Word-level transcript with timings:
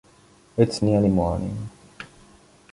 It's 0.57 0.81
nearly 0.81 1.09
morning. 1.09 1.69